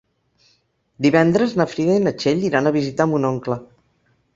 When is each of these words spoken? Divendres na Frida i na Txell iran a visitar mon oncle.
Divendres 1.07 1.55
na 1.61 1.69
Frida 1.75 2.01
i 2.01 2.05
na 2.09 2.17
Txell 2.19 2.43
iran 2.53 2.71
a 2.71 2.77
visitar 2.83 3.13
mon 3.15 3.33
oncle. 3.35 3.65